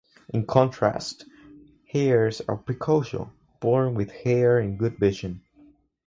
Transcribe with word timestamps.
In 0.33 0.47
contrast, 0.47 1.27
hares 1.91 2.41
are 2.47 2.57
precocial, 2.57 3.29
born 3.59 3.93
with 3.93 4.09
hair 4.09 4.57
and 4.57 4.79
good 4.79 4.97
vision. 4.97 5.43